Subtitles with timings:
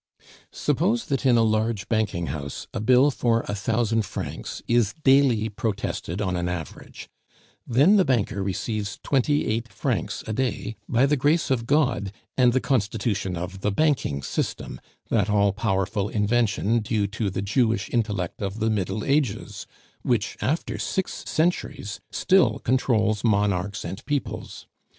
[0.51, 5.47] Suppose that in a large banking house a bill for a thousand francs is daily
[5.47, 7.07] protested on an average,
[7.67, 12.51] then the banker receives twenty eight francs a day by the grace of God and
[12.51, 18.41] the constitution of the banking system, that all powerful invention due to the Jewish intellect
[18.41, 19.67] of the Middle Ages,
[20.01, 24.65] which after six centuries still controls monarchs and peoples.